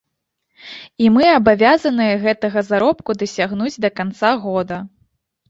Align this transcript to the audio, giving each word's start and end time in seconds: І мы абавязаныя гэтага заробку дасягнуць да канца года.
І 1.03 1.11
мы 1.17 1.27
абавязаныя 1.39 2.15
гэтага 2.23 2.59
заробку 2.71 3.17
дасягнуць 3.21 3.75
да 3.87 3.93
канца 4.01 4.35
года. 4.49 4.83